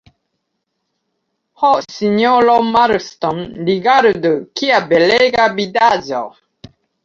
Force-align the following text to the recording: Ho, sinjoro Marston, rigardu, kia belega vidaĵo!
Ho, 1.63 1.69
sinjoro 1.97 2.57
Marston, 2.71 3.43
rigardu, 3.69 4.35
kia 4.59 4.83
belega 4.91 5.49
vidaĵo! 5.63 6.27